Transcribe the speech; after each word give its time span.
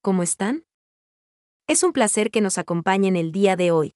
¿cómo 0.00 0.24
están? 0.24 0.64
Es 1.68 1.84
un 1.84 1.92
placer 1.92 2.32
que 2.32 2.40
nos 2.40 2.58
acompañen 2.58 3.14
el 3.14 3.30
día 3.30 3.54
de 3.54 3.70
hoy. 3.70 3.94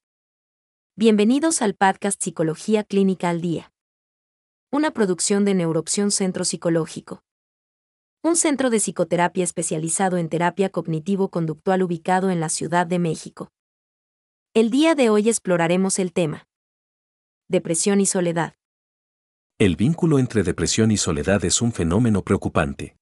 Bienvenidos 0.96 1.60
al 1.60 1.74
podcast 1.74 2.22
Psicología 2.22 2.84
Clínica 2.84 3.30
al 3.30 3.40
Día. 3.40 3.72
Una 4.70 4.92
producción 4.92 5.44
de 5.44 5.54
Neuroopción 5.54 6.12
Centro 6.12 6.44
Psicológico. 6.44 7.24
Un 8.22 8.36
centro 8.36 8.70
de 8.70 8.78
psicoterapia 8.78 9.42
especializado 9.42 10.18
en 10.18 10.28
terapia 10.28 10.70
cognitivo-conductual 10.70 11.82
ubicado 11.82 12.30
en 12.30 12.38
la 12.38 12.48
Ciudad 12.48 12.86
de 12.86 13.00
México. 13.00 13.50
El 14.54 14.70
día 14.70 14.94
de 14.94 15.10
hoy 15.10 15.28
exploraremos 15.28 15.98
el 15.98 16.12
tema. 16.12 16.44
Depresión 17.48 18.00
y 18.00 18.06
soledad. 18.06 18.54
El 19.58 19.74
vínculo 19.74 20.20
entre 20.20 20.44
depresión 20.44 20.92
y 20.92 20.96
soledad 20.96 21.44
es 21.44 21.60
un 21.60 21.72
fenómeno 21.72 22.22
preocupante. 22.22 22.96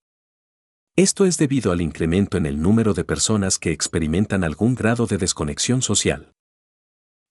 Esto 0.97 1.27
es 1.27 1.39
debido 1.39 1.73
al 1.73 1.81
incremento 1.81 2.37
en 2.37 2.47
el 2.47 2.63
número 2.63 2.95
de 2.95 3.03
personas 3.03 3.59
que 3.59 3.73
experimentan 3.73 4.45
algún 4.45 4.77
grado 4.77 5.07
de 5.07 5.19
desconexión 5.19 5.83
social. 5.83 6.33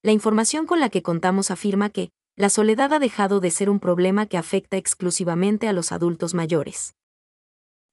La 0.02 0.12
información 0.12 0.66
con 0.66 0.82
la 0.82 0.90
que 0.90 1.02
contamos 1.02 1.50
afirma 1.50 1.90
que, 1.90 2.10
la 2.36 2.50
soledad 2.50 2.92
ha 2.92 3.00
dejado 3.00 3.40
de 3.40 3.52
ser 3.52 3.70
un 3.70 3.80
problema 3.80 4.26
que 4.26 4.38
afecta 4.38 4.76
exclusivamente 4.76 5.70
a 5.70 5.74
los 5.74 5.94
adultos 5.94 6.34
mayores. 6.34 6.94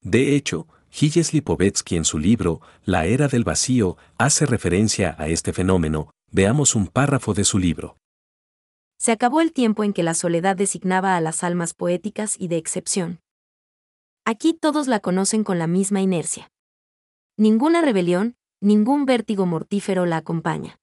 De 0.02 0.34
hecho, 0.34 0.66
Gilles 0.90 1.32
Lipovetsky 1.32 1.94
en 1.94 2.04
su 2.04 2.18
libro 2.18 2.60
La 2.84 3.06
Era 3.06 3.28
del 3.28 3.44
Vacío 3.44 3.96
hace 4.18 4.46
referencia 4.46 5.14
a 5.20 5.28
este 5.28 5.52
fenómeno, 5.52 6.10
veamos 6.32 6.74
un 6.74 6.88
párrafo 6.88 7.32
de 7.32 7.44
su 7.44 7.60
libro. 7.60 7.96
Se 8.98 9.12
acabó 9.12 9.40
el 9.40 9.52
tiempo 9.52 9.84
en 9.84 9.92
que 9.92 10.02
la 10.02 10.14
soledad 10.14 10.56
designaba 10.56 11.16
a 11.16 11.20
las 11.20 11.44
almas 11.44 11.74
poéticas 11.74 12.34
y 12.40 12.48
de 12.48 12.56
excepción. 12.56 13.20
Aquí 14.30 14.54
todos 14.54 14.86
la 14.86 15.00
conocen 15.00 15.42
con 15.42 15.58
la 15.58 15.66
misma 15.66 16.00
inercia. 16.00 16.52
Ninguna 17.36 17.82
rebelión, 17.82 18.36
ningún 18.60 19.04
vértigo 19.04 19.44
mortífero 19.44 20.06
la 20.06 20.18
acompaña. 20.18 20.78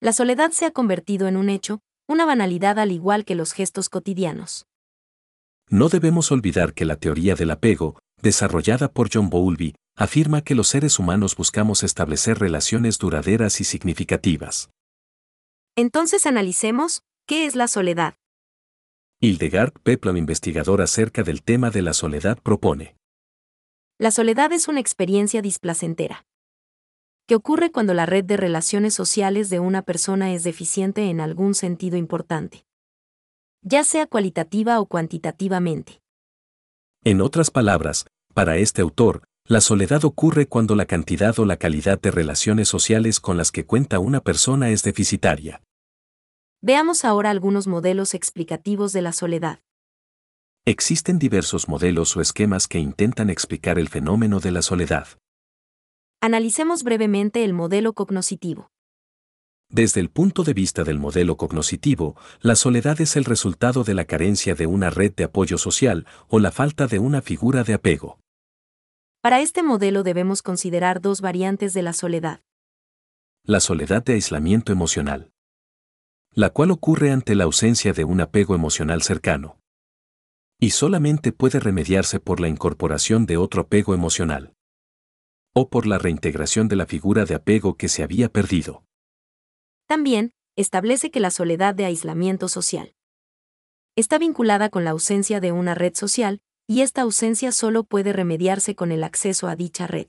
La 0.00 0.12
soledad 0.12 0.50
se 0.50 0.66
ha 0.66 0.72
convertido 0.72 1.28
en 1.28 1.36
un 1.36 1.48
hecho, 1.48 1.78
una 2.08 2.24
banalidad 2.24 2.80
al 2.80 2.90
igual 2.90 3.24
que 3.24 3.36
los 3.36 3.52
gestos 3.52 3.88
cotidianos. 3.88 4.66
No 5.68 5.88
debemos 5.88 6.32
olvidar 6.32 6.74
que 6.74 6.84
la 6.84 6.96
teoría 6.96 7.36
del 7.36 7.52
apego, 7.52 8.00
desarrollada 8.20 8.90
por 8.90 9.10
John 9.14 9.30
Bowlby, 9.30 9.76
afirma 9.94 10.42
que 10.42 10.56
los 10.56 10.66
seres 10.66 10.98
humanos 10.98 11.36
buscamos 11.36 11.84
establecer 11.84 12.40
relaciones 12.40 12.98
duraderas 12.98 13.60
y 13.60 13.64
significativas. 13.64 14.70
Entonces 15.76 16.26
analicemos, 16.26 17.02
¿qué 17.28 17.46
es 17.46 17.54
la 17.54 17.68
soledad? 17.68 18.14
Hildegard 19.22 19.74
Peplom, 19.82 20.16
investigador 20.16 20.80
acerca 20.80 21.22
del 21.22 21.42
tema 21.42 21.70
de 21.70 21.82
la 21.82 21.92
soledad, 21.92 22.38
propone. 22.42 22.96
La 23.98 24.12
soledad 24.12 24.50
es 24.54 24.66
una 24.66 24.80
experiencia 24.80 25.42
displacentera. 25.42 26.24
Que 27.26 27.34
ocurre 27.34 27.70
cuando 27.70 27.92
la 27.92 28.06
red 28.06 28.24
de 28.24 28.38
relaciones 28.38 28.94
sociales 28.94 29.50
de 29.50 29.60
una 29.60 29.82
persona 29.82 30.32
es 30.32 30.42
deficiente 30.42 31.10
en 31.10 31.20
algún 31.20 31.54
sentido 31.54 31.98
importante. 31.98 32.64
Ya 33.60 33.84
sea 33.84 34.06
cualitativa 34.06 34.80
o 34.80 34.86
cuantitativamente. 34.86 36.00
En 37.04 37.20
otras 37.20 37.50
palabras, 37.50 38.06
para 38.32 38.56
este 38.56 38.80
autor, 38.80 39.24
la 39.44 39.60
soledad 39.60 40.06
ocurre 40.06 40.46
cuando 40.46 40.74
la 40.76 40.86
cantidad 40.86 41.38
o 41.38 41.44
la 41.44 41.58
calidad 41.58 42.00
de 42.00 42.10
relaciones 42.10 42.68
sociales 42.68 43.20
con 43.20 43.36
las 43.36 43.52
que 43.52 43.66
cuenta 43.66 43.98
una 43.98 44.20
persona 44.20 44.70
es 44.70 44.82
deficitaria. 44.82 45.60
Veamos 46.62 47.06
ahora 47.06 47.30
algunos 47.30 47.66
modelos 47.66 48.12
explicativos 48.12 48.92
de 48.92 49.00
la 49.00 49.12
soledad. 49.12 49.60
Existen 50.66 51.18
diversos 51.18 51.68
modelos 51.68 52.14
o 52.18 52.20
esquemas 52.20 52.68
que 52.68 52.78
intentan 52.78 53.30
explicar 53.30 53.78
el 53.78 53.88
fenómeno 53.88 54.40
de 54.40 54.50
la 54.50 54.60
soledad. 54.60 55.08
Analicemos 56.20 56.82
brevemente 56.82 57.44
el 57.44 57.54
modelo 57.54 57.94
cognoscitivo. 57.94 58.70
Desde 59.70 60.00
el 60.00 60.10
punto 60.10 60.44
de 60.44 60.52
vista 60.52 60.84
del 60.84 60.98
modelo 60.98 61.38
cognoscitivo, 61.38 62.14
la 62.42 62.56
soledad 62.56 63.00
es 63.00 63.16
el 63.16 63.24
resultado 63.24 63.82
de 63.82 63.94
la 63.94 64.04
carencia 64.04 64.54
de 64.54 64.66
una 64.66 64.90
red 64.90 65.14
de 65.14 65.24
apoyo 65.24 65.56
social 65.56 66.06
o 66.28 66.40
la 66.40 66.50
falta 66.50 66.86
de 66.86 66.98
una 66.98 67.22
figura 67.22 67.64
de 67.64 67.72
apego. 67.72 68.18
Para 69.22 69.40
este 69.40 69.62
modelo 69.62 70.02
debemos 70.02 70.42
considerar 70.42 71.00
dos 71.00 71.22
variantes 71.22 71.72
de 71.72 71.82
la 71.82 71.94
soledad. 71.94 72.42
La 73.44 73.60
soledad 73.60 74.04
de 74.04 74.14
aislamiento 74.14 74.72
emocional 74.72 75.32
la 76.32 76.50
cual 76.50 76.70
ocurre 76.70 77.10
ante 77.10 77.34
la 77.34 77.44
ausencia 77.44 77.92
de 77.92 78.04
un 78.04 78.20
apego 78.20 78.54
emocional 78.54 79.02
cercano. 79.02 79.58
Y 80.58 80.70
solamente 80.70 81.32
puede 81.32 81.60
remediarse 81.60 82.20
por 82.20 82.40
la 82.40 82.48
incorporación 82.48 83.26
de 83.26 83.36
otro 83.36 83.62
apego 83.62 83.94
emocional. 83.94 84.54
O 85.54 85.68
por 85.68 85.86
la 85.86 85.98
reintegración 85.98 86.68
de 86.68 86.76
la 86.76 86.86
figura 86.86 87.24
de 87.24 87.34
apego 87.34 87.76
que 87.76 87.88
se 87.88 88.02
había 88.02 88.28
perdido. 88.28 88.84
También, 89.86 90.32
establece 90.56 91.10
que 91.10 91.20
la 91.20 91.30
soledad 91.30 91.74
de 91.74 91.86
aislamiento 91.86 92.48
social 92.48 92.94
está 93.96 94.18
vinculada 94.18 94.70
con 94.70 94.84
la 94.84 94.90
ausencia 94.90 95.40
de 95.40 95.52
una 95.52 95.74
red 95.74 95.94
social, 95.94 96.40
y 96.66 96.82
esta 96.82 97.02
ausencia 97.02 97.52
solo 97.52 97.84
puede 97.84 98.12
remediarse 98.12 98.74
con 98.74 98.92
el 98.92 99.02
acceso 99.04 99.48
a 99.48 99.56
dicha 99.56 99.86
red. 99.86 100.06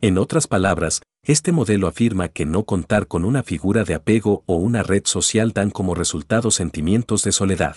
En 0.00 0.18
otras 0.18 0.46
palabras, 0.46 1.00
este 1.24 1.52
modelo 1.52 1.86
afirma 1.86 2.28
que 2.28 2.44
no 2.44 2.64
contar 2.64 3.06
con 3.06 3.24
una 3.24 3.42
figura 3.42 3.84
de 3.84 3.94
apego 3.94 4.42
o 4.46 4.56
una 4.56 4.82
red 4.82 5.02
social 5.06 5.52
dan 5.52 5.70
como 5.70 5.94
resultado 5.94 6.50
sentimientos 6.50 7.22
de 7.22 7.32
soledad. 7.32 7.76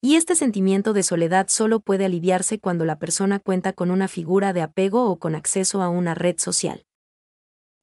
Y 0.00 0.16
este 0.16 0.34
sentimiento 0.34 0.94
de 0.94 1.02
soledad 1.02 1.46
solo 1.48 1.80
puede 1.80 2.06
aliviarse 2.06 2.58
cuando 2.58 2.84
la 2.84 2.98
persona 2.98 3.38
cuenta 3.38 3.72
con 3.72 3.90
una 3.90 4.08
figura 4.08 4.52
de 4.52 4.62
apego 4.62 5.08
o 5.08 5.18
con 5.18 5.34
acceso 5.34 5.82
a 5.82 5.88
una 5.88 6.14
red 6.14 6.36
social. 6.38 6.82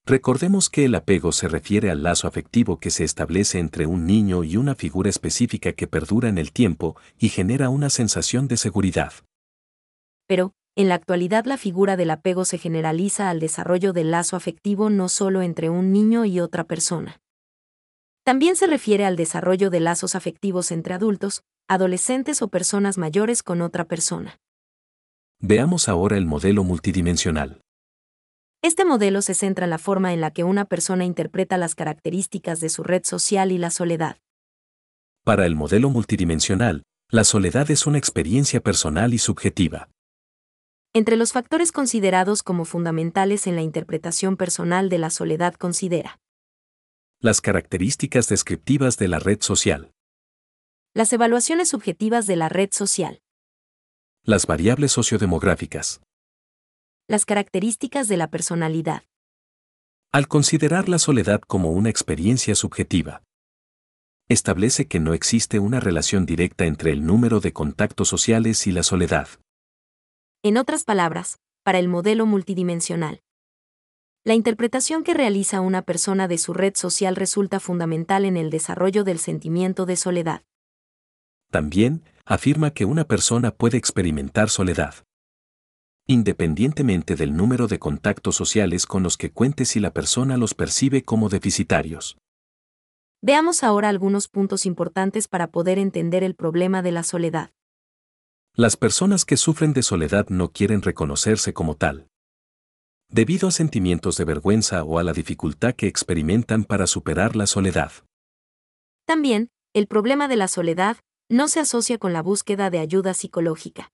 Recordemos 0.05 0.69
que 0.69 0.85
el 0.85 0.95
apego 0.95 1.31
se 1.31 1.47
refiere 1.47 1.91
al 1.91 2.01
lazo 2.01 2.27
afectivo 2.27 2.79
que 2.79 2.89
se 2.89 3.03
establece 3.03 3.59
entre 3.59 3.85
un 3.85 4.07
niño 4.07 4.43
y 4.43 4.57
una 4.57 4.73
figura 4.73 5.09
específica 5.09 5.73
que 5.73 5.88
perdura 5.88 6.27
en 6.27 6.39
el 6.39 6.51
tiempo 6.51 6.97
y 7.19 7.29
genera 7.29 7.69
una 7.69 7.91
sensación 7.91 8.47
de 8.47 8.57
seguridad. 8.57 9.13
Pero, 10.27 10.53
en 10.79 10.88
la 10.88 10.95
actualidad 10.95 11.44
la 11.44 11.57
figura 11.57 11.97
del 11.97 12.09
apego 12.09 12.45
se 12.45 12.57
generaliza 12.57 13.29
al 13.29 13.41
desarrollo 13.41 13.91
del 13.91 14.12
lazo 14.12 14.38
afectivo 14.38 14.90
no 14.90 15.09
solo 15.09 15.41
entre 15.41 15.69
un 15.69 15.91
niño 15.91 16.23
y 16.23 16.40
otra 16.40 16.63
persona. 16.63 17.19
También 18.23 18.56
se 18.56 18.66
refiere 18.66 19.06
al 19.06 19.18
desarrollo 19.18 19.69
de 19.72 19.81
lazos 19.81 20.16
afectivos 20.16 20.72
entre 20.72 20.94
adultos, 20.94 21.44
adolescentes 21.68 22.41
o 22.41 22.47
personas 22.47 22.97
mayores 22.97 23.44
con 23.44 23.62
otra 23.62 23.89
persona. 23.89 24.39
Veamos 25.41 25.89
ahora 25.89 26.16
el 26.16 26.25
modelo 26.25 26.63
multidimensional. 26.63 27.59
Este 28.62 28.85
modelo 28.85 29.22
se 29.22 29.34
centra 29.34 29.66
en 29.66 29.72
la 29.72 29.79
forma 29.79 30.13
en 30.13 30.22
la 30.22 30.31
que 30.31 30.45
una 30.45 30.63
persona 30.63 31.03
interpreta 31.03 31.57
las 31.57 31.75
características 31.75 32.62
de 32.62 32.69
su 32.69 32.84
red 32.84 33.01
social 33.03 33.51
y 33.51 33.57
la 33.57 33.69
soledad. 33.69 34.16
Para 35.25 35.45
el 35.45 35.57
modelo 35.57 35.89
multidimensional, 35.89 36.84
la 37.09 37.25
soledad 37.25 37.69
es 37.69 37.85
una 37.85 37.97
experiencia 37.97 38.62
personal 38.62 39.13
y 39.13 39.18
subjetiva. 39.18 39.89
Entre 40.94 41.18
los 41.18 41.33
factores 41.33 41.71
considerados 41.71 42.41
como 42.41 42.65
fundamentales 42.65 43.45
en 43.45 43.56
la 43.56 43.62
interpretación 43.62 44.38
personal 44.38 44.89
de 44.89 44.97
la 44.97 45.12
soledad 45.12 45.53
considera 45.53 46.19
las 47.21 47.41
características 47.41 48.27
descriptivas 48.27 48.97
de 48.97 49.07
la 49.09 49.19
red 49.19 49.39
social, 49.41 49.91
las 50.95 51.13
evaluaciones 51.13 51.69
subjetivas 51.69 52.25
de 52.25 52.38
la 52.38 52.50
red 52.50 52.69
social, 52.71 53.21
las 54.24 54.47
variables 54.47 54.91
sociodemográficas, 54.91 56.01
las 57.07 57.25
características 57.25 58.07
de 58.07 58.18
la 58.18 58.30
personalidad. 58.31 59.03
Al 60.12 60.27
considerar 60.27 60.89
la 60.89 60.97
soledad 60.97 61.41
como 61.41 61.71
una 61.71 61.89
experiencia 61.89 62.56
subjetiva, 62.56 63.21
establece 64.27 64.88
que 64.88 65.00
no 65.00 65.13
existe 65.13 65.59
una 65.59 65.80
relación 65.80 66.25
directa 66.25 66.65
entre 66.65 66.94
el 66.94 67.06
número 67.06 67.41
de 67.41 67.53
contactos 67.53 68.07
sociales 68.07 68.65
y 68.65 68.71
la 68.71 68.81
soledad. 68.81 69.27
En 70.41 70.56
otras 70.56 70.86
palabras, 70.86 71.38
para 71.63 71.80
el 71.80 71.89
modelo 71.89 72.25
multidimensional. 72.25 73.21
La 74.24 74.36
interpretación 74.36 75.03
que 75.03 75.13
realiza 75.13 75.59
una 75.59 75.81
persona 75.81 76.30
de 76.30 76.38
su 76.38 76.53
red 76.53 76.75
social 76.75 77.18
resulta 77.18 77.59
fundamental 77.59 78.24
en 78.24 78.38
el 78.38 78.50
desarrollo 78.50 79.03
del 79.03 79.19
sentimiento 79.19 79.86
de 79.86 79.97
soledad. 79.97 80.44
También, 81.51 82.06
afirma 82.24 82.71
que 82.71 82.86
una 82.86 83.03
persona 83.03 83.51
puede 83.51 83.77
experimentar 83.77 84.50
soledad. 84.50 84.95
Independientemente 86.07 87.18
del 87.18 87.36
número 87.36 87.68
de 87.68 87.80
contactos 87.80 88.38
sociales 88.38 88.86
con 88.86 89.03
los 89.03 89.18
que 89.18 89.31
cuente 89.31 89.65
si 89.65 89.81
la 89.81 89.91
persona 89.91 90.38
los 90.38 90.53
percibe 90.53 91.03
como 91.03 91.27
deficitarios. 91.27 92.18
Veamos 93.21 93.62
ahora 93.62 93.89
algunos 93.89 94.30
puntos 94.30 94.65
importantes 94.65 95.27
para 95.27 95.47
poder 95.47 95.80
entender 95.80 96.24
el 96.24 96.36
problema 96.36 96.81
de 96.81 96.94
la 96.94 97.03
soledad. 97.03 97.51
Las 98.59 98.75
personas 98.75 99.23
que 99.23 99.38
sufren 99.38 99.71
de 99.71 99.81
soledad 99.81 100.27
no 100.27 100.51
quieren 100.51 100.81
reconocerse 100.81 101.53
como 101.53 101.75
tal. 101.75 102.09
Debido 103.07 103.47
a 103.47 103.51
sentimientos 103.51 104.17
de 104.17 104.25
vergüenza 104.25 104.83
o 104.83 105.00
a 105.00 105.03
la 105.03 105.13
dificultad 105.13 105.73
que 105.75 105.88
experimentan 105.88 106.65
para 106.65 106.85
superar 106.85 107.38
la 107.38 107.47
soledad. 107.47 107.94
También, 109.06 109.47
el 109.73 109.88
problema 109.88 110.27
de 110.27 110.35
la 110.35 110.50
soledad 110.50 110.97
no 111.29 111.47
se 111.47 111.61
asocia 111.61 111.97
con 111.97 112.11
la 112.11 112.21
búsqueda 112.21 112.69
de 112.69 112.79
ayuda 112.79 113.13
psicológica. 113.13 113.91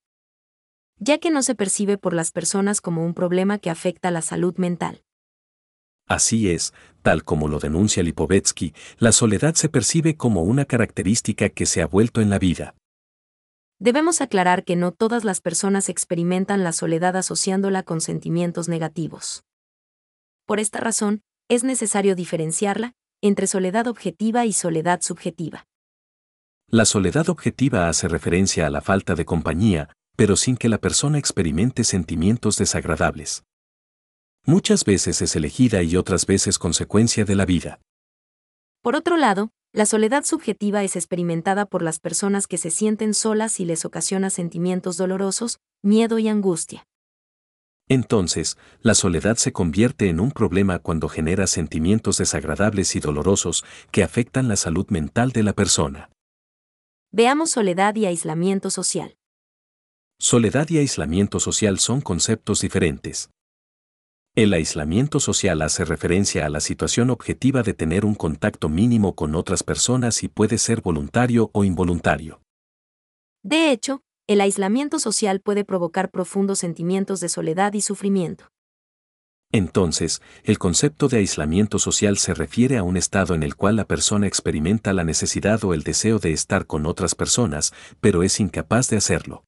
ya 0.98 1.20
que 1.20 1.30
no 1.30 1.44
se 1.44 1.54
percibe 1.54 2.00
por 2.00 2.16
las 2.16 2.32
personas 2.32 2.82
como 2.82 3.06
un 3.06 3.14
problema 3.14 3.60
que 3.60 3.70
afecta 3.70 4.10
la 4.10 4.24
salud 4.24 4.56
mental. 4.58 5.04
Así 6.08 6.50
es, 6.50 6.74
tal 7.04 7.24
como 7.24 7.50
lo 7.50 7.60
denuncia 7.60 8.02
Lipovetsky, 8.02 8.74
la 8.98 9.12
soledad 9.12 9.54
se 9.54 9.70
percibe 9.70 10.18
como 10.18 10.42
una 10.42 10.66
característica 10.66 11.50
que 11.50 11.68
se 11.68 11.84
ha 11.84 11.86
vuelto 11.86 12.20
en 12.20 12.32
la 12.32 12.40
vida. 12.40 12.74
Debemos 13.80 14.22
aclarar 14.22 14.64
que 14.64 14.78
no 14.78 14.94
todas 14.94 15.26
las 15.26 15.42
personas 15.42 15.90
experimentan 15.90 16.64
la 16.64 16.72
soledad 16.72 17.18
asociándola 17.18 17.84
con 17.84 18.00
sentimientos 18.00 18.70
negativos. 18.70 19.44
Por 20.46 20.60
esta 20.60 20.80
razón, 20.80 21.24
es 21.50 21.64
necesario 21.64 22.16
diferenciarla 22.16 22.94
entre 23.22 23.48
soledad 23.48 23.88
objetiva 23.88 24.46
y 24.46 24.54
soledad 24.54 25.02
subjetiva. 25.02 25.66
La 26.68 26.86
soledad 26.86 27.30
objetiva 27.30 27.90
hace 27.90 28.08
referencia 28.08 28.66
a 28.66 28.70
la 28.70 28.82
falta 28.82 29.14
de 29.14 29.26
compañía, 29.26 29.90
pero 30.16 30.36
sin 30.36 30.56
que 30.56 30.70
la 30.70 30.78
persona 30.78 31.18
experimente 31.18 31.84
sentimientos 31.84 32.58
desagradables. 32.58 33.44
Muchas 34.46 34.86
veces 34.86 35.22
es 35.22 35.36
elegida 35.36 35.84
y 35.84 35.98
otras 35.98 36.26
veces 36.26 36.60
consecuencia 36.60 37.26
de 37.26 37.36
la 37.36 37.46
vida. 37.46 37.82
Por 38.82 38.96
otro 38.96 39.18
lado, 39.18 39.50
la 39.76 39.86
soledad 39.86 40.24
subjetiva 40.24 40.86
es 40.86 40.96
experimentada 40.96 41.66
por 41.66 41.82
las 41.82 42.00
personas 42.00 42.48
que 42.48 42.58
se 42.58 42.72
sienten 42.72 43.14
solas 43.14 43.60
y 43.60 43.66
les 43.66 43.84
ocasiona 43.84 44.30
sentimientos 44.30 44.96
dolorosos, 44.96 45.60
miedo 45.84 46.18
y 46.18 46.30
angustia. 46.30 46.88
Entonces, 47.90 48.58
la 48.80 48.94
soledad 48.96 49.36
se 49.36 49.52
convierte 49.52 50.08
en 50.08 50.22
un 50.22 50.32
problema 50.32 50.80
cuando 50.80 51.10
genera 51.10 51.46
sentimientos 51.46 52.18
desagradables 52.18 52.96
y 52.96 53.02
dolorosos 53.02 53.66
que 53.92 54.02
afectan 54.02 54.48
la 54.48 54.56
salud 54.56 54.86
mental 54.92 55.34
de 55.34 55.44
la 55.44 55.52
persona. 55.52 56.10
Veamos 57.12 57.52
soledad 57.52 57.96
y 57.98 58.06
aislamiento 58.06 58.70
social. 58.70 59.18
Soledad 60.18 60.70
y 60.70 60.78
aislamiento 60.78 61.42
social 61.42 61.80
son 61.80 62.00
conceptos 62.00 62.62
diferentes. 62.62 63.30
El 64.36 64.52
aislamiento 64.52 65.22
social 65.22 65.62
hace 65.62 65.86
referencia 65.86 66.46
a 66.46 66.50
la 66.50 66.60
situación 66.60 67.10
objetiva 67.10 67.64
de 67.64 67.74
tener 67.74 68.04
un 68.04 68.16
contacto 68.16 68.68
mínimo 68.68 69.16
con 69.16 69.34
otras 69.34 69.64
personas 69.64 70.24
y 70.24 70.28
puede 70.28 70.58
ser 70.58 70.82
voluntario 70.82 71.52
o 71.54 71.64
involuntario. 71.64 72.42
De 73.44 73.72
hecho, 73.72 74.02
el 74.28 74.42
aislamiento 74.42 75.00
social 75.00 75.40
puede 75.40 75.64
provocar 75.64 76.12
profundos 76.12 76.60
sentimientos 76.60 77.22
de 77.22 77.30
soledad 77.30 77.72
y 77.76 77.82
sufrimiento. 77.82 78.52
Entonces, 79.54 80.22
el 80.44 80.58
concepto 80.58 81.08
de 81.08 81.20
aislamiento 81.20 81.80
social 81.80 82.18
se 82.18 82.34
refiere 82.34 82.78
a 82.78 82.84
un 82.84 82.98
estado 82.98 83.36
en 83.36 83.44
el 83.44 83.56
cual 83.56 83.78
la 83.78 83.86
persona 83.86 84.28
experimenta 84.28 84.92
la 84.92 85.06
necesidad 85.06 85.64
o 85.64 85.74
el 85.74 85.84
deseo 85.84 86.20
de 86.20 86.34
estar 86.34 86.66
con 86.66 86.88
otras 86.88 87.16
personas, 87.16 87.74
pero 88.02 88.22
es 88.22 88.42
incapaz 88.42 88.90
de 88.90 88.98
hacerlo. 88.98 89.46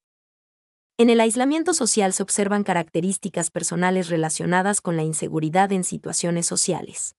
En 0.99 1.11
el 1.11 1.19
aislamiento 1.19 1.75
social 1.75 2.11
se 2.11 2.23
observan 2.23 2.63
características 2.63 3.51
personales 3.51 4.09
relacionadas 4.09 4.81
con 4.81 4.97
la 4.97 5.03
inseguridad 5.03 5.71
en 5.71 5.83
situaciones 5.83 6.47
sociales. 6.47 7.15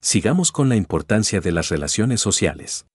Sigamos 0.00 0.50
con 0.50 0.70
la 0.70 0.76
importancia 0.76 1.42
de 1.42 1.52
las 1.52 1.68
relaciones 1.68 2.22
sociales. 2.22 2.86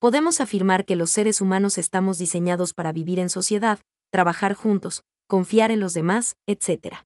Podemos 0.00 0.40
afirmar 0.40 0.84
que 0.86 0.96
los 0.96 1.10
seres 1.10 1.40
humanos 1.40 1.78
estamos 1.78 2.18
diseñados 2.18 2.74
para 2.74 2.90
vivir 2.90 3.20
en 3.20 3.30
sociedad, 3.30 3.78
trabajar 4.10 4.54
juntos, 4.54 5.04
confiar 5.28 5.70
en 5.70 5.78
los 5.78 5.94
demás, 5.94 6.34
etc. 6.48 6.96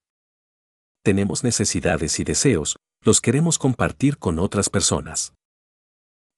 Tenemos 1.03 1.43
necesidades 1.43 2.19
y 2.19 2.23
deseos, 2.23 2.77
los 3.03 3.21
queremos 3.21 3.59
compartir 3.59 4.17
con 4.17 4.39
otras 4.39 4.71
personas. 4.71 5.35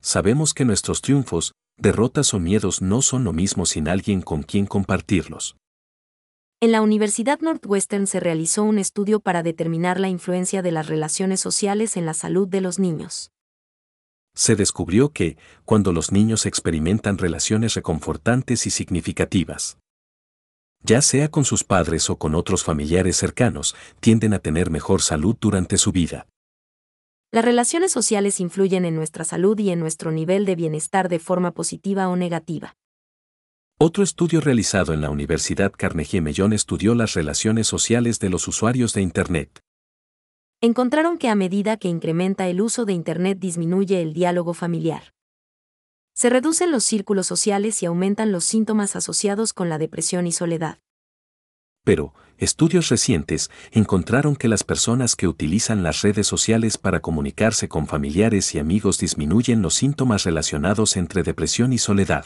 Sabemos 0.01 0.53
que 0.53 0.65
nuestros 0.65 1.01
triunfos, 1.01 1.53
derrotas 1.77 2.33
o 2.33 2.39
miedos 2.39 2.81
no 2.81 3.01
son 3.01 3.24
lo 3.24 3.33
mismo 3.33 3.65
sin 3.65 3.88
alguien 3.88 4.21
con 4.21 4.44
quien 4.44 4.65
compartirlos. 4.65 5.57
En 6.59 6.71
la 6.71 6.81
Universidad 6.81 7.39
Northwestern 7.39 8.07
se 8.07 8.19
realizó 8.19 8.63
un 8.63 8.79
estudio 8.79 9.19
para 9.19 9.44
determinar 9.44 10.00
la 10.00 10.09
influencia 10.09 10.63
de 10.63 10.71
las 10.71 10.88
relaciones 10.88 11.39
sociales 11.39 11.97
en 11.97 12.06
la 12.07 12.15
salud 12.15 12.47
de 12.47 12.62
los 12.62 12.79
niños. 12.79 13.31
Se 14.33 14.56
descubrió 14.56 15.09
que, 15.09 15.38
cuando 15.65 15.94
los 15.94 16.12
niños 16.12 16.45
experimentan 16.45 17.18
relaciones 17.18 17.75
reconfortantes 17.75 18.65
y 18.65 18.71
significativas, 18.71 19.77
ya 20.81 21.01
sea 21.01 21.30
con 21.30 21.45
sus 21.45 21.63
padres 21.63 22.09
o 22.09 22.18
con 22.18 22.33
otros 22.33 22.63
familiares 22.63 23.18
cercanos, 23.18 23.75
tienden 24.00 24.33
a 24.33 24.39
tener 24.39 24.69
mejor 24.69 25.01
salud 25.01 25.35
durante 25.39 25.77
su 25.77 25.91
vida. 25.91 26.27
Las 27.29 27.44
relaciones 27.44 27.91
sociales 27.91 28.39
influyen 28.39 28.85
en 28.85 28.95
nuestra 28.95 29.25
salud 29.25 29.59
y 29.59 29.71
en 29.71 29.81
nuestro 29.81 30.12
nivel 30.12 30.45
de 30.45 30.56
bienestar 30.56 31.09
de 31.09 31.19
forma 31.19 31.51
positiva 31.51 32.07
o 32.07 32.15
negativa. 32.15 32.77
Otro 33.77 34.01
estudio 34.03 34.39
realizado 34.39 34.94
en 34.94 35.01
la 35.01 35.09
Universidad 35.09 35.74
Carnegie 35.77 36.21
Mellon 36.21 36.53
estudió 36.53 36.95
las 36.95 37.13
relaciones 37.15 37.68
sociales 37.68 38.19
de 38.19 38.29
los 38.29 38.47
usuarios 38.47 38.94
de 38.94 39.01
Internet. 39.01 39.59
Encontraron 40.62 41.18
que 41.18 41.27
a 41.27 41.35
medida 41.35 41.75
que 41.75 41.89
incrementa 41.89 42.47
el 42.47 42.62
uso 42.62 42.85
de 42.85 42.94
Internet 42.94 43.39
disminuye 43.39 44.01
el 44.01 44.13
diálogo 44.13 44.53
familiar. 44.53 45.13
Se 46.13 46.30
reducen 46.30 46.71
los 46.71 46.85
círculos 46.85 47.27
sociales 47.27 47.83
y 47.83 47.88
aumentan 47.88 48.31
los 48.31 48.45
síntomas 48.45 48.95
asociados 48.95 49.53
con 49.53 49.68
la 49.68 49.77
depresión 49.77 50.25
y 50.27 50.31
soledad. 50.31 50.80
Pero, 51.87 52.13
estudios 52.37 52.89
recientes 52.89 53.49
encontraron 53.71 54.35
que 54.35 54.49
las 54.49 54.65
personas 54.65 55.15
que 55.15 55.25
utilizan 55.25 55.83
las 55.83 56.01
redes 56.01 56.27
sociales 56.27 56.77
para 56.77 56.99
comunicarse 56.99 57.69
con 57.69 57.87
familiares 57.87 58.53
y 58.53 58.59
amigos 58.59 58.97
disminuyen 58.97 59.61
los 59.61 59.75
síntomas 59.75 60.25
relacionados 60.25 60.97
entre 60.97 61.23
depresión 61.23 61.71
y 61.71 61.77
soledad. 61.77 62.25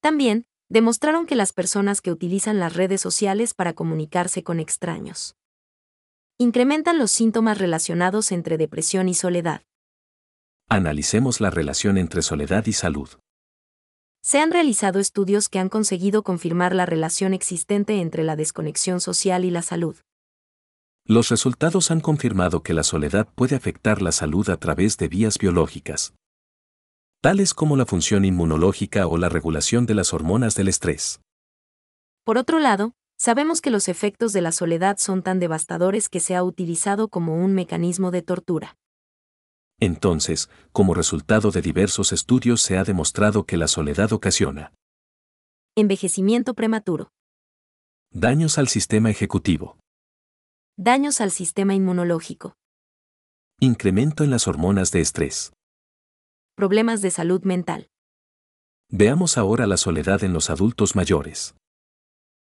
También, 0.00 0.46
demostraron 0.70 1.26
que 1.26 1.36
las 1.36 1.52
personas 1.52 2.00
que 2.00 2.10
utilizan 2.10 2.58
las 2.58 2.72
redes 2.72 3.02
sociales 3.02 3.52
para 3.52 3.74
comunicarse 3.74 4.42
con 4.42 4.60
extraños 4.60 5.36
incrementan 6.38 6.96
los 6.96 7.10
síntomas 7.10 7.58
relacionados 7.58 8.32
entre 8.32 8.56
depresión 8.56 9.10
y 9.10 9.14
soledad. 9.14 9.60
Analicemos 10.70 11.42
la 11.42 11.50
relación 11.50 11.98
entre 11.98 12.22
soledad 12.22 12.64
y 12.64 12.72
salud 12.72 13.10
se 14.28 14.40
han 14.40 14.50
realizado 14.50 15.00
estudios 15.00 15.48
que 15.48 15.58
han 15.58 15.70
conseguido 15.70 16.22
confirmar 16.22 16.74
la 16.74 16.84
relación 16.84 17.32
existente 17.32 18.02
entre 18.02 18.24
la 18.24 18.36
desconexión 18.36 19.00
social 19.00 19.46
y 19.46 19.50
la 19.50 19.62
salud. 19.62 19.96
Los 21.06 21.30
resultados 21.30 21.90
han 21.90 22.00
confirmado 22.00 22.62
que 22.62 22.74
la 22.74 22.82
soledad 22.82 23.26
puede 23.34 23.56
afectar 23.56 24.02
la 24.02 24.12
salud 24.12 24.50
a 24.50 24.58
través 24.58 24.98
de 24.98 25.08
vías 25.08 25.38
biológicas, 25.38 26.12
tales 27.22 27.54
como 27.54 27.78
la 27.78 27.86
función 27.86 28.26
inmunológica 28.26 29.06
o 29.06 29.16
la 29.16 29.30
regulación 29.30 29.86
de 29.86 29.94
las 29.94 30.12
hormonas 30.12 30.54
del 30.56 30.68
estrés. 30.68 31.22
Por 32.22 32.36
otro 32.36 32.58
lado, 32.58 32.92
sabemos 33.16 33.62
que 33.62 33.70
los 33.70 33.88
efectos 33.88 34.34
de 34.34 34.42
la 34.42 34.52
soledad 34.52 34.98
son 34.98 35.22
tan 35.22 35.38
devastadores 35.38 36.10
que 36.10 36.20
se 36.20 36.36
ha 36.36 36.42
utilizado 36.42 37.08
como 37.08 37.42
un 37.42 37.54
mecanismo 37.54 38.10
de 38.10 38.20
tortura. 38.20 38.76
Entonces, 39.80 40.50
como 40.72 40.94
resultado 40.94 41.50
de 41.50 41.62
diversos 41.62 42.12
estudios 42.12 42.60
se 42.60 42.78
ha 42.78 42.84
demostrado 42.84 43.44
que 43.44 43.56
la 43.56 43.68
soledad 43.68 44.12
ocasiona 44.12 44.72
envejecimiento 45.76 46.54
prematuro, 46.54 47.12
daños 48.10 48.58
al 48.58 48.66
sistema 48.66 49.10
ejecutivo, 49.10 49.78
daños 50.76 51.20
al 51.20 51.30
sistema 51.30 51.72
inmunológico, 51.72 52.54
incremento 53.60 54.24
en 54.24 54.30
las 54.30 54.48
hormonas 54.48 54.90
de 54.90 55.00
estrés, 55.00 55.52
problemas 56.56 57.00
de 57.00 57.12
salud 57.12 57.44
mental. 57.44 57.86
Veamos 58.90 59.38
ahora 59.38 59.68
la 59.68 59.76
soledad 59.76 60.24
en 60.24 60.32
los 60.32 60.50
adultos 60.50 60.96
mayores. 60.96 61.54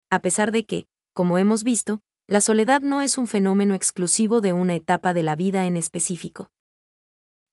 A 0.09 0.21
pesar 0.21 0.53
de 0.53 0.65
que, 0.65 0.85
como 1.13 1.37
hemos 1.37 1.65
visto, 1.65 1.99
la 2.27 2.39
soledad 2.39 2.79
no 2.79 3.01
es 3.01 3.17
un 3.17 3.27
fenómeno 3.27 3.75
exclusivo 3.75 4.39
de 4.39 4.53
una 4.53 4.75
etapa 4.75 5.13
de 5.13 5.23
la 5.23 5.35
vida 5.35 5.65
en 5.65 5.75
específico 5.75 6.49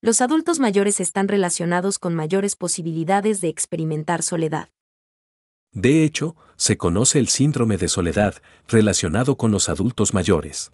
los 0.04 0.20
adultos 0.20 0.60
mayores 0.60 1.00
están 1.00 1.28
relacionados 1.28 1.98
con 1.98 2.14
mayores 2.14 2.56
posibilidades 2.56 3.40
de 3.40 3.48
experimentar 3.48 4.22
soledad. 4.22 4.68
De 5.72 6.04
hecho, 6.04 6.36
se 6.56 6.76
conoce 6.76 7.18
el 7.18 7.28
síndrome 7.28 7.78
de 7.78 7.88
soledad 7.88 8.34
relacionado 8.68 9.38
con 9.38 9.50
los 9.50 9.70
adultos 9.70 10.12
mayores 10.12 10.72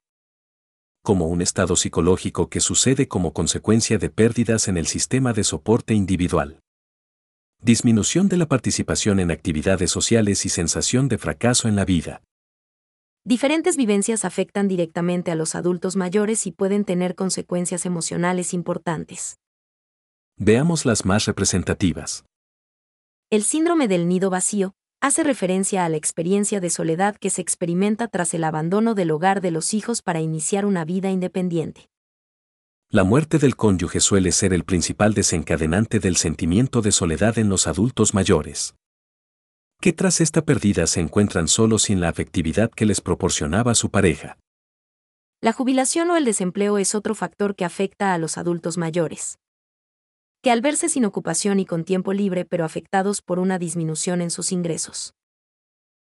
como 1.03 1.29
un 1.29 1.41
estado 1.41 1.77
psicológico 1.77 2.51
que 2.51 2.61
sucede 2.61 3.09
como 3.09 3.33
consecuencia 3.33 3.97
de 3.97 4.11
pérdidas 4.11 4.69
en 4.69 4.77
el 4.77 4.87
sistema 4.87 5.33
de 5.33 5.45
soporte 5.45 5.95
individual. 5.95 6.61
Disminución 7.63 8.29
de 8.29 8.37
la 8.37 8.47
participación 8.47 9.19
en 9.19 9.31
actividades 9.31 9.91
sociales 9.91 10.45
y 10.45 10.51
sensación 10.51 11.09
de 11.09 11.17
fracaso 11.17 11.69
en 11.69 11.77
la 11.77 11.87
vida. 11.87 12.21
Diferentes 13.25 13.77
vivencias 13.77 14.25
afectan 14.25 14.67
directamente 14.67 15.31
a 15.31 15.35
los 15.35 15.55
adultos 15.55 15.95
mayores 15.95 16.47
y 16.47 16.53
pueden 16.53 16.85
tener 16.85 17.15
consecuencias 17.15 17.85
emocionales 17.85 18.55
importantes. 18.55 19.37
Veamos 20.39 20.87
las 20.87 21.05
más 21.05 21.27
representativas. 21.27 22.25
El 23.29 23.43
síndrome 23.43 23.89
del 23.89 24.09
nido 24.09 24.31
vacío 24.31 24.73
hace 25.03 25.23
referencia 25.23 25.85
a 25.85 25.89
la 25.91 25.99
experiencia 25.99 26.61
de 26.61 26.71
soledad 26.71 27.17
que 27.17 27.29
se 27.29 27.43
experimenta 27.43 28.09
tras 28.09 28.33
el 28.33 28.43
abandono 28.43 28.95
del 28.95 29.11
hogar 29.11 29.43
de 29.43 29.51
los 29.51 29.75
hijos 29.75 30.01
para 30.01 30.21
iniciar 30.21 30.65
una 30.65 30.87
vida 30.87 31.11
independiente. 31.11 31.91
La 32.89 33.05
muerte 33.05 33.39
del 33.39 33.55
cónyuge 33.55 34.01
suele 34.01 34.33
ser 34.33 34.55
el 34.55 34.65
principal 34.65 35.13
desencadenante 35.13 36.01
del 36.01 36.17
sentimiento 36.17 36.81
de 36.81 36.91
soledad 36.91 37.39
en 37.39 37.51
los 37.51 37.67
adultos 37.67 38.15
mayores. 38.15 38.75
Que 39.81 39.95
tras 39.95 40.21
esta 40.21 40.43
pérdida 40.45 40.87
se 40.87 41.01
encuentran 41.01 41.49
solos 41.49 41.85
sin 41.85 42.01
la 42.01 42.11
afectividad 42.11 42.71
que 42.71 42.85
les 42.85 43.01
proporcionaba 43.01 43.75
su 43.75 43.91
pareja. 43.91 44.37
La 45.41 45.55
jubilación 45.55 46.11
o 46.11 46.17
el 46.19 46.27
desempleo 46.27 46.77
es 46.77 46.95
otro 46.95 47.15
factor 47.15 47.57
que 47.57 47.65
afecta 47.65 48.13
a 48.13 48.19
los 48.19 48.37
adultos 48.37 48.77
mayores. 48.77 49.39
Que 50.43 50.51
al 50.51 50.61
verse 50.61 50.91
sin 50.91 51.07
ocupación 51.07 51.61
y 51.61 51.65
con 51.65 51.85
tiempo 51.85 52.13
libre 52.13 52.45
pero 52.45 52.67
afectados 52.67 53.23
por 53.23 53.39
una 53.39 53.59
disminución 53.59 54.21
en 54.21 54.31
sus 54.31 54.53
ingresos. 54.53 55.15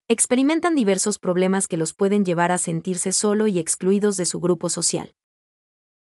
Experimentan 0.06 0.74
diversos 0.74 1.18
problemas 1.18 1.66
que 1.66 1.78
los 1.78 1.94
pueden 1.94 2.26
llevar 2.26 2.52
a 2.52 2.58
sentirse 2.58 3.12
solo 3.12 3.46
y 3.46 3.58
excluidos 3.58 4.18
de 4.18 4.26
su 4.26 4.40
grupo 4.40 4.68
social. 4.68 5.14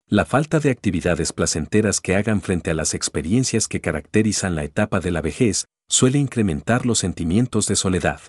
La 0.08 0.26
falta 0.26 0.60
de 0.60 0.70
actividades 0.70 1.32
placenteras 1.32 2.02
que 2.02 2.16
hagan 2.16 2.42
frente 2.42 2.72
a 2.72 2.74
las 2.74 2.94
experiencias 2.94 3.70
que 3.70 3.80
caracterizan 3.80 4.56
la 4.56 4.66
etapa 4.66 5.00
de 5.00 5.12
la 5.12 5.22
vejez 5.22 5.66
suele 5.94 6.18
incrementar 6.18 6.88
los 6.88 6.98
sentimientos 6.98 7.68
de 7.68 7.76
soledad. 7.76 8.20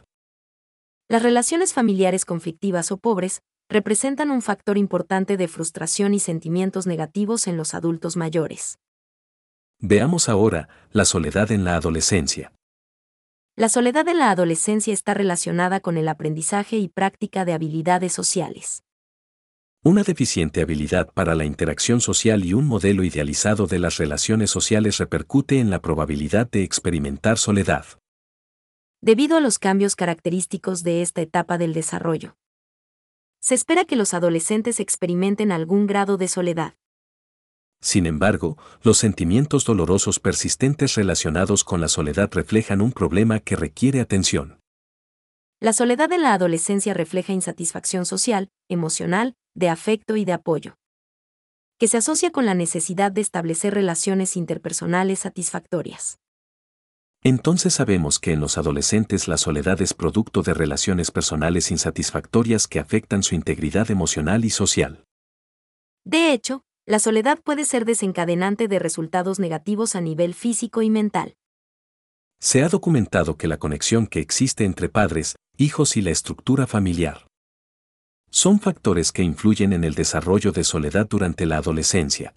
Las 1.08 1.22
relaciones 1.22 1.72
familiares 1.72 2.26
conflictivas 2.26 2.92
o 2.92 2.98
pobres 2.98 3.40
representan 3.70 4.30
un 4.30 4.42
factor 4.42 4.76
importante 4.76 5.38
de 5.38 5.48
frustración 5.48 6.12
y 6.12 6.20
sentimientos 6.20 6.86
negativos 6.86 7.46
en 7.46 7.56
los 7.56 7.72
adultos 7.72 8.18
mayores. 8.18 8.78
Veamos 9.80 10.28
ahora 10.28 10.68
la 10.90 11.06
soledad 11.06 11.50
en 11.52 11.64
la 11.64 11.76
adolescencia. 11.76 12.52
La 13.56 13.70
soledad 13.70 14.08
en 14.08 14.18
la 14.18 14.30
adolescencia 14.30 14.92
está 14.92 15.14
relacionada 15.14 15.80
con 15.80 15.96
el 15.96 16.08
aprendizaje 16.08 16.76
y 16.76 16.88
práctica 16.88 17.46
de 17.46 17.54
habilidades 17.54 18.12
sociales. 18.12 18.82
Una 19.86 20.02
deficiente 20.02 20.62
habilidad 20.62 21.12
para 21.12 21.34
la 21.34 21.44
interacción 21.44 22.00
social 22.00 22.42
y 22.42 22.54
un 22.54 22.66
modelo 22.66 23.04
idealizado 23.04 23.66
de 23.66 23.78
las 23.78 23.98
relaciones 23.98 24.50
sociales 24.50 24.96
repercute 24.96 25.58
en 25.58 25.68
la 25.68 25.82
probabilidad 25.82 26.50
de 26.50 26.62
experimentar 26.62 27.36
soledad. 27.36 27.84
Debido 29.02 29.36
a 29.36 29.40
los 29.40 29.58
cambios 29.58 29.94
característicos 29.94 30.84
de 30.84 31.02
esta 31.02 31.20
etapa 31.20 31.58
del 31.58 31.74
desarrollo, 31.74 32.34
se 33.40 33.54
espera 33.54 33.84
que 33.84 33.96
los 33.96 34.14
adolescentes 34.14 34.80
experimenten 34.80 35.52
algún 35.52 35.86
grado 35.86 36.16
de 36.16 36.28
soledad. 36.28 36.76
Sin 37.82 38.06
embargo, 38.06 38.56
los 38.82 38.96
sentimientos 38.96 39.66
dolorosos 39.66 40.18
persistentes 40.18 40.94
relacionados 40.94 41.62
con 41.62 41.82
la 41.82 41.88
soledad 41.88 42.30
reflejan 42.32 42.80
un 42.80 42.92
problema 42.92 43.38
que 43.38 43.54
requiere 43.54 44.00
atención. 44.00 44.60
La 45.60 45.74
soledad 45.74 46.10
en 46.12 46.22
la 46.22 46.32
adolescencia 46.32 46.94
refleja 46.94 47.34
insatisfacción 47.34 48.06
social, 48.06 48.48
emocional, 48.70 49.34
de 49.54 49.68
afecto 49.68 50.16
y 50.16 50.24
de 50.24 50.32
apoyo, 50.32 50.76
que 51.78 51.88
se 51.88 51.96
asocia 51.96 52.30
con 52.30 52.46
la 52.46 52.54
necesidad 52.54 53.12
de 53.12 53.20
establecer 53.20 53.74
relaciones 53.74 54.36
interpersonales 54.36 55.20
satisfactorias. 55.20 56.18
Entonces 57.22 57.72
sabemos 57.74 58.18
que 58.18 58.32
en 58.32 58.40
los 58.40 58.58
adolescentes 58.58 59.28
la 59.28 59.38
soledad 59.38 59.80
es 59.80 59.94
producto 59.94 60.42
de 60.42 60.52
relaciones 60.52 61.10
personales 61.10 61.70
insatisfactorias 61.70 62.68
que 62.68 62.80
afectan 62.80 63.22
su 63.22 63.34
integridad 63.34 63.90
emocional 63.90 64.44
y 64.44 64.50
social. 64.50 65.04
De 66.04 66.32
hecho, 66.32 66.62
la 66.86 66.98
soledad 66.98 67.38
puede 67.42 67.64
ser 67.64 67.86
desencadenante 67.86 68.68
de 68.68 68.78
resultados 68.78 69.40
negativos 69.40 69.96
a 69.96 70.02
nivel 70.02 70.34
físico 70.34 70.82
y 70.82 70.90
mental. 70.90 71.34
Se 72.40 72.62
ha 72.62 72.68
documentado 72.68 73.38
que 73.38 73.48
la 73.48 73.56
conexión 73.56 74.06
que 74.06 74.20
existe 74.20 74.66
entre 74.66 74.90
padres, 74.90 75.36
hijos 75.56 75.96
y 75.96 76.02
la 76.02 76.10
estructura 76.10 76.66
familiar 76.66 77.26
son 78.34 78.58
factores 78.58 79.12
que 79.12 79.22
influyen 79.22 79.72
en 79.72 79.84
el 79.84 79.94
desarrollo 79.94 80.50
de 80.50 80.64
soledad 80.64 81.06
durante 81.08 81.46
la 81.46 81.58
adolescencia. 81.58 82.34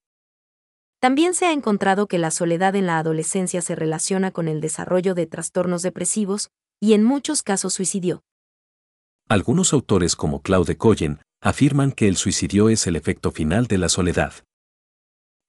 También 1.00 1.34
se 1.34 1.48
ha 1.48 1.52
encontrado 1.52 2.08
que 2.08 2.20
la 2.20 2.30
soledad 2.30 2.76
en 2.76 2.86
la 2.86 3.00
adolescencia 3.00 3.64
se 3.64 3.76
relaciona 3.76 4.30
con 4.30 4.48
el 4.48 4.62
desarrollo 4.62 5.16
de 5.16 5.26
trastornos 5.26 5.82
depresivos 5.82 6.50
y 6.80 6.94
en 6.94 7.04
muchos 7.04 7.42
casos 7.42 7.74
suicidio. 7.74 8.22
Algunos 9.28 9.74
autores 9.74 10.16
como 10.16 10.44
Claude 10.44 10.78
Coyen 10.78 11.20
afirman 11.42 11.92
que 11.92 12.08
el 12.08 12.16
suicidio 12.16 12.70
es 12.70 12.86
el 12.86 12.96
efecto 12.96 13.32
final 13.32 13.66
de 13.66 13.80
la 13.80 13.90
soledad. 13.90 14.34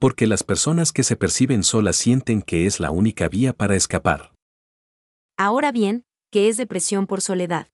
Porque 0.01 0.27
las 0.27 0.45
personas 0.45 0.93
que 0.93 1.03
se 1.03 1.17
perciben 1.17 1.63
solas 1.63 1.97
sienten 1.97 2.41
que 2.41 2.65
es 2.65 2.81
la 2.81 2.91
única 2.91 3.29
vía 3.29 3.53
para 3.53 3.77
escapar. 3.77 4.33
Ahora 5.37 5.73
bien, 5.73 6.05
¿qué 6.31 6.49
es 6.49 6.57
depresión 6.57 7.07
por 7.07 7.21
soledad? 7.21 7.69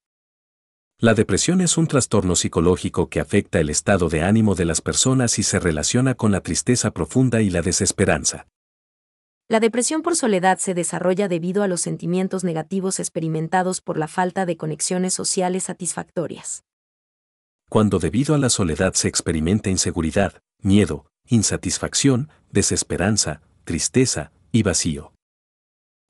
La 1.00 1.14
depresión 1.14 1.60
es 1.60 1.76
un 1.76 1.86
trastorno 1.86 2.36
psicológico 2.36 3.08
que 3.08 3.20
afecta 3.20 3.58
el 3.58 3.68
estado 3.68 4.08
de 4.08 4.22
ánimo 4.22 4.54
de 4.54 4.64
las 4.64 4.80
personas 4.80 5.38
y 5.38 5.42
se 5.42 5.58
relaciona 5.58 6.14
con 6.14 6.30
la 6.30 6.40
tristeza 6.40 6.92
profunda 6.92 7.42
y 7.42 7.50
la 7.50 7.62
desesperanza. 7.62 8.46
La 9.48 9.60
depresión 9.60 10.02
por 10.02 10.16
soledad 10.16 10.58
se 10.58 10.72
desarrolla 10.72 11.28
debido 11.28 11.62
a 11.62 11.68
los 11.68 11.82
sentimientos 11.82 12.44
negativos 12.44 12.98
experimentados 12.98 13.80
por 13.80 13.98
la 13.98 14.08
falta 14.08 14.46
de 14.46 14.56
conexiones 14.56 15.12
sociales 15.12 15.64
satisfactorias. 15.64 16.64
Cuando 17.68 17.98
debido 17.98 18.34
a 18.34 18.38
la 18.38 18.48
soledad 18.48 18.94
se 18.94 19.08
experimenta 19.08 19.68
inseguridad, 19.68 20.40
miedo, 20.62 21.06
insatisfacción, 21.26 22.30
desesperanza, 22.50 23.42
tristeza 23.64 24.32
y 24.52 24.62
vacío. 24.62 25.12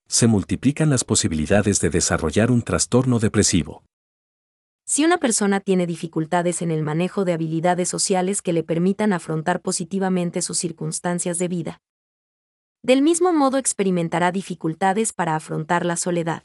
Se 0.07 0.27
multiplican 0.27 0.91
las 0.91 1.05
posibilidades 1.05 1.81
de 1.81 1.91
desarrollar 1.91 2.51
un 2.51 2.63
trastorno 2.63 3.19
depresivo. 3.19 3.83
Si 4.87 5.05
una 5.05 5.17
persona 5.17 5.61
tiene 5.61 5.87
dificultades 5.87 6.61
en 6.61 6.71
el 6.71 6.83
manejo 6.83 7.25
de 7.25 7.33
habilidades 7.33 7.89
sociales 7.89 8.43
que 8.43 8.53
le 8.53 8.63
permitan 8.63 9.15
afrontar 9.15 9.63
positivamente 9.63 10.43
sus 10.43 10.59
circunstancias 10.59 11.39
de 11.39 11.49
vida, 11.49 11.81
del 12.83 13.01
mismo 13.01 13.33
modo 13.33 13.57
experimentará 13.57 14.31
dificultades 14.31 15.15
para 15.15 15.37
afrontar 15.37 15.87
la 15.87 15.97
soledad. 15.97 16.45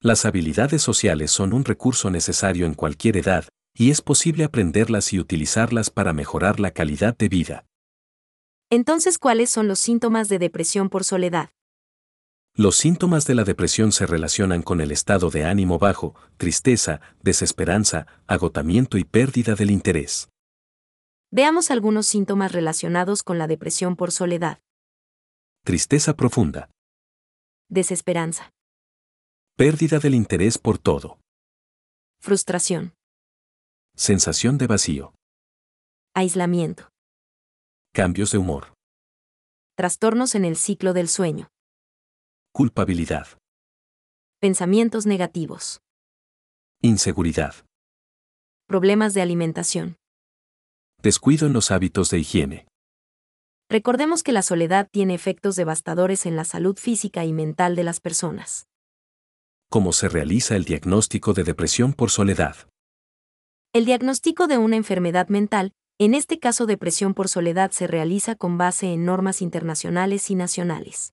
Las 0.00 0.24
habilidades 0.24 0.80
sociales 0.80 1.30
son 1.30 1.52
un 1.52 1.66
recurso 1.66 2.10
necesario 2.10 2.64
en 2.64 2.72
cualquier 2.72 3.18
edad, 3.18 3.44
y 3.74 3.90
es 3.90 4.00
posible 4.00 4.44
aprenderlas 4.44 5.12
y 5.12 5.20
utilizarlas 5.20 5.90
para 5.90 6.14
mejorar 6.14 6.58
la 6.58 6.70
calidad 6.70 7.14
de 7.18 7.28
vida. 7.28 7.66
Entonces, 8.70 9.18
¿cuáles 9.18 9.50
son 9.50 9.68
los 9.68 9.78
síntomas 9.78 10.30
de 10.30 10.38
depresión 10.38 10.88
por 10.88 11.04
soledad? 11.04 11.50
Los 12.58 12.76
síntomas 12.76 13.26
de 13.26 13.34
la 13.34 13.44
depresión 13.44 13.92
se 13.92 14.06
relacionan 14.06 14.62
con 14.62 14.80
el 14.80 14.90
estado 14.90 15.28
de 15.28 15.44
ánimo 15.44 15.78
bajo, 15.78 16.14
tristeza, 16.38 17.02
desesperanza, 17.22 18.06
agotamiento 18.26 18.96
y 18.96 19.04
pérdida 19.04 19.54
del 19.54 19.70
interés. 19.70 20.30
Veamos 21.30 21.70
algunos 21.70 22.06
síntomas 22.06 22.52
relacionados 22.52 23.22
con 23.22 23.36
la 23.36 23.46
depresión 23.46 23.94
por 23.94 24.10
soledad. 24.10 24.58
Tristeza 25.64 26.16
profunda. 26.16 26.70
Desesperanza. 27.68 28.50
Pérdida 29.58 29.98
del 29.98 30.14
interés 30.14 30.56
por 30.56 30.78
todo. 30.78 31.18
Frustración. 32.22 32.94
Sensación 33.94 34.56
de 34.56 34.66
vacío. 34.66 35.12
Aislamiento. 36.14 36.88
Cambios 37.92 38.30
de 38.30 38.38
humor. 38.38 38.72
Trastornos 39.74 40.34
en 40.34 40.46
el 40.46 40.56
ciclo 40.56 40.94
del 40.94 41.08
sueño. 41.08 41.48
Culpabilidad. 42.56 43.26
Pensamientos 44.40 45.04
negativos. 45.04 45.82
Inseguridad. 46.80 47.54
Problemas 48.66 49.12
de 49.12 49.20
alimentación. 49.20 49.96
Descuido 51.02 51.46
en 51.46 51.52
los 51.52 51.70
hábitos 51.70 52.08
de 52.08 52.20
higiene. 52.20 52.66
Recordemos 53.68 54.22
que 54.22 54.32
la 54.32 54.40
soledad 54.40 54.88
tiene 54.90 55.12
efectos 55.12 55.54
devastadores 55.56 56.24
en 56.24 56.34
la 56.34 56.46
salud 56.46 56.78
física 56.78 57.26
y 57.26 57.34
mental 57.34 57.76
de 57.76 57.84
las 57.84 58.00
personas. 58.00 58.64
¿Cómo 59.68 59.92
se 59.92 60.08
realiza 60.08 60.56
el 60.56 60.64
diagnóstico 60.64 61.34
de 61.34 61.44
depresión 61.44 61.92
por 61.92 62.10
soledad? 62.10 62.56
El 63.74 63.84
diagnóstico 63.84 64.46
de 64.46 64.56
una 64.56 64.76
enfermedad 64.76 65.28
mental, 65.28 65.74
en 65.98 66.14
este 66.14 66.38
caso 66.38 66.64
depresión 66.64 67.12
por 67.12 67.28
soledad, 67.28 67.72
se 67.72 67.86
realiza 67.86 68.34
con 68.34 68.56
base 68.56 68.94
en 68.94 69.04
normas 69.04 69.42
internacionales 69.42 70.30
y 70.30 70.36
nacionales 70.36 71.12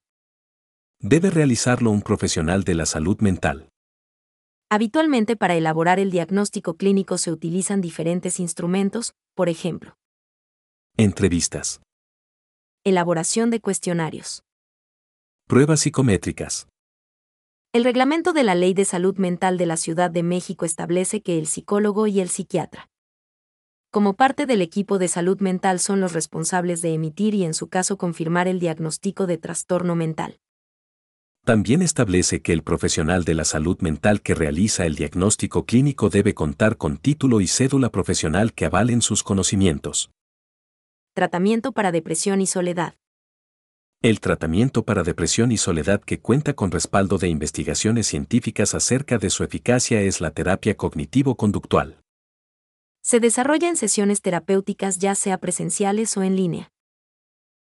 debe 1.04 1.30
realizarlo 1.30 1.92
un 1.92 2.02
profesional 2.02 2.64
de 2.64 2.76
la 2.76 2.86
salud 2.86 3.20
mental. 3.20 3.70
Habitualmente 4.72 5.36
para 5.36 5.56
elaborar 5.56 6.00
el 6.00 6.10
diagnóstico 6.10 6.78
clínico 6.78 7.18
se 7.18 7.32
utilizan 7.32 7.82
diferentes 7.82 8.40
instrumentos, 8.40 9.14
por 9.36 9.50
ejemplo. 9.50 9.98
Entrevistas. 10.98 11.82
Elaboración 12.86 13.50
de 13.50 13.60
cuestionarios. 13.60 14.44
Pruebas 15.48 15.82
psicométricas. 15.82 16.68
El 17.74 17.84
reglamento 17.84 18.32
de 18.32 18.44
la 18.44 18.56
Ley 18.56 18.74
de 18.74 18.86
Salud 18.86 19.18
Mental 19.18 19.58
de 19.58 19.66
la 19.66 19.78
Ciudad 19.78 20.10
de 20.10 20.24
México 20.24 20.64
establece 20.66 21.22
que 21.22 21.38
el 21.38 21.48
psicólogo 21.48 22.08
y 22.08 22.22
el 22.22 22.30
psiquiatra, 22.30 22.90
como 23.92 24.16
parte 24.16 24.48
del 24.48 24.64
equipo 24.64 24.98
de 24.98 25.08
salud 25.08 25.40
mental, 25.40 25.80
son 25.80 26.02
los 26.02 26.14
responsables 26.14 26.82
de 26.82 26.96
emitir 26.96 27.36
y 27.36 27.44
en 27.44 27.54
su 27.54 27.68
caso 27.68 27.96
confirmar 27.96 28.48
el 28.48 28.60
diagnóstico 28.60 29.28
de 29.28 29.38
trastorno 29.38 29.96
mental. 29.96 30.40
También 31.46 31.82
establece 31.82 32.42
que 32.42 32.54
el 32.54 32.64
profesional 32.64 33.26
de 33.26 33.34
la 33.34 33.44
salud 33.44 33.78
mental 33.82 34.22
que 34.22 34.34
realiza 34.34 34.86
el 34.86 34.96
diagnóstico 34.96 35.66
clínico 35.66 36.10
debe 36.10 36.34
contar 36.34 36.78
con 36.78 36.96
título 36.98 37.42
y 37.42 37.48
cédula 37.48 37.90
profesional 37.90 38.54
que 38.54 38.64
avalen 38.66 39.02
sus 39.02 39.24
conocimientos. 39.24 40.10
Tratamiento 41.14 41.74
para 41.74 41.92
depresión 41.92 42.40
y 42.40 42.48
soledad. 42.48 42.96
El 44.02 44.22
tratamiento 44.22 44.84
para 44.86 45.04
depresión 45.04 45.52
y 45.52 45.58
soledad 45.58 46.02
que 46.02 46.20
cuenta 46.22 46.54
con 46.54 46.72
respaldo 46.72 47.18
de 47.18 47.28
investigaciones 47.28 48.08
científicas 48.08 48.74
acerca 48.74 49.18
de 49.18 49.30
su 49.30 49.44
eficacia 49.44 50.02
es 50.02 50.22
la 50.22 50.32
terapia 50.32 50.78
cognitivo-conductual. 50.78 52.00
Se 53.02 53.20
desarrolla 53.20 53.68
en 53.68 53.76
sesiones 53.76 54.22
terapéuticas 54.22 54.98
ya 54.98 55.14
sea 55.14 55.38
presenciales 55.40 56.16
o 56.16 56.24
en 56.24 56.38
línea. 56.38 56.70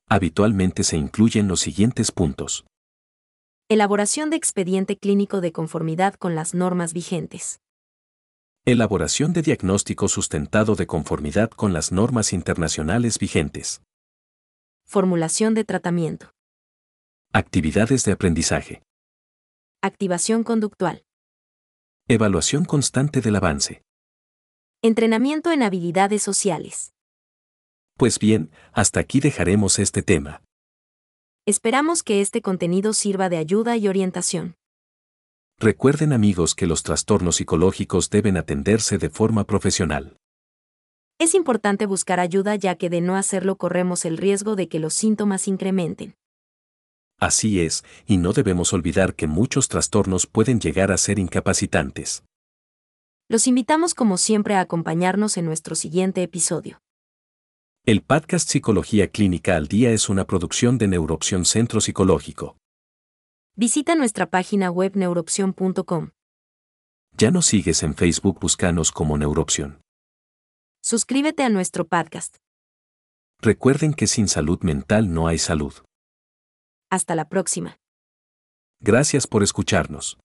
Habitualmente 0.10 0.84
se 0.84 0.98
incluyen 0.98 1.48
los 1.48 1.60
siguientes 1.60 2.12
puntos. 2.12 2.65
Elaboración 3.69 4.29
de 4.29 4.38
expediente 4.38 4.95
clínico 4.97 5.41
de 5.41 5.51
conformidad 5.51 6.13
con 6.13 6.36
las 6.36 6.53
normas 6.53 6.93
vigentes. 6.93 7.59
Elaboración 8.63 9.33
de 9.33 9.41
diagnóstico 9.41 10.07
sustentado 10.07 10.75
de 10.75 10.88
conformidad 10.88 11.50
con 11.50 11.74
las 11.74 11.91
normas 11.91 12.31
internacionales 12.31 13.19
vigentes. 13.19 13.81
Formulación 14.86 15.53
de 15.53 15.65
tratamiento. 15.65 16.31
Actividades 17.33 18.05
de 18.05 18.13
aprendizaje. 18.13 18.83
Activación 19.81 20.45
conductual. 20.45 21.03
Evaluación 22.07 22.63
constante 22.63 23.19
del 23.19 23.36
avance. 23.36 23.81
Entrenamiento 24.81 25.51
en 25.51 25.63
habilidades 25.63 26.24
sociales. 26.24 26.93
Pues 27.97 28.17
bien, 28.17 28.50
hasta 28.71 29.01
aquí 29.01 29.19
dejaremos 29.19 29.77
este 29.77 30.03
tema. 30.03 30.41
Esperamos 31.48 32.04
que 32.04 32.20
este 32.20 32.42
contenido 32.42 32.92
sirva 32.92 33.30
de 33.30 33.38
ayuda 33.38 33.77
y 33.77 33.88
orientación. 33.88 34.56
Recuerden 35.58 36.12
amigos 36.12 36.56
que 36.56 36.68
los 36.68 36.84
trastornos 36.84 37.38
psicológicos 37.38 38.10
deben 38.10 38.36
atenderse 38.36 38.98
de 38.98 39.10
forma 39.10 39.46
profesional. 39.46 40.18
Es 41.18 41.34
importante 41.34 41.86
buscar 41.86 42.20
ayuda 42.20 42.58
ya 42.58 42.75
que 42.75 42.89
de 42.89 43.00
no 43.00 43.16
hacerlo 43.16 43.56
corremos 43.56 44.04
el 44.04 44.18
riesgo 44.18 44.58
de 44.58 44.68
que 44.68 44.80
los 44.80 44.94
síntomas 44.94 45.48
incrementen. 45.48 46.16
Así 47.18 47.62
es, 47.62 47.86
y 48.06 48.18
no 48.18 48.34
debemos 48.34 48.74
olvidar 48.74 49.16
que 49.16 49.27
muchos 49.27 49.70
trastornos 49.70 50.27
pueden 50.27 50.60
llegar 50.60 50.92
a 50.92 50.98
ser 50.98 51.18
incapacitantes. 51.18 52.25
Los 53.30 53.48
invitamos 53.48 53.94
como 53.94 54.18
siempre 54.18 54.56
a 54.56 54.60
acompañarnos 54.60 55.38
en 55.38 55.46
nuestro 55.46 55.75
siguiente 55.75 56.24
episodio. 56.24 56.82
El 57.89 58.01
podcast 58.01 58.50
Psicología 58.50 59.08
Clínica 59.08 59.56
al 59.56 59.70
Día 59.70 59.91
es 59.91 60.10
una 60.10 60.25
producción 60.25 60.77
de 60.77 60.89
Neuroopción 60.89 61.46
Centro 61.46 61.79
Psicológico. 61.79 62.58
Visita 63.56 63.96
nuestra 63.96 64.29
página 64.29 64.70
web 64.72 64.98
neuroopción.com. 64.98 66.10
Ya 67.17 67.32
nos 67.32 67.46
sigues 67.46 67.84
en 67.84 67.96
Facebook, 67.96 68.41
búscanos 68.41 68.91
como 68.91 69.17
Neuroopción. 69.17 69.79
Suscríbete 70.84 71.44
a 71.44 71.50
nuestro 71.50 71.88
podcast. 71.88 72.36
Recuerden 73.39 73.94
que 73.94 74.08
sin 74.08 74.27
salud 74.27 74.60
mental 74.63 75.13
no 75.13 75.29
hay 75.29 75.38
salud. 75.38 75.74
Hasta 76.91 77.15
la 77.15 77.29
próxima. 77.29 77.77
Gracias 78.82 79.27
por 79.27 79.44
escucharnos. 79.44 80.17